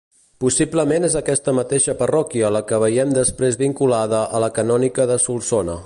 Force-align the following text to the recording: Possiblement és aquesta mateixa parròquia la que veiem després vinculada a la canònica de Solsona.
Possiblement 0.43 1.03
és 1.09 1.17
aquesta 1.19 1.53
mateixa 1.57 1.95
parròquia 1.99 2.51
la 2.55 2.63
que 2.71 2.79
veiem 2.85 3.13
després 3.19 3.61
vinculada 3.61 4.23
a 4.39 4.43
la 4.47 4.53
canònica 4.61 5.09
de 5.15 5.21
Solsona. 5.29 5.79